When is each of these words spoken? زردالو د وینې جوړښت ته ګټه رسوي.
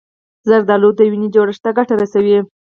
زردالو 0.49 0.89
د 0.97 0.99
وینې 1.11 1.27
جوړښت 1.35 1.61
ته 1.63 1.71
ګټه 1.77 1.93
رسوي. 2.01 2.37